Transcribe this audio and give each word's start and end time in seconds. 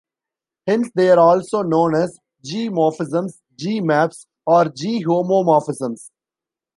Hence 0.65 0.89
they 0.95 1.11
are 1.11 1.19
also 1.19 1.61
known 1.61 1.93
as 1.93 2.17
G"-morphisms, 2.43 3.33
G"-maps, 3.55 4.25
or 4.47 4.65
"G"-homomorphisms. 4.65 6.09